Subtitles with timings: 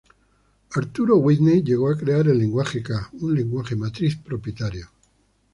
[0.71, 4.87] Arturo Whitney llegó a crear el lenguaje K, un lenguaje matriz propietario.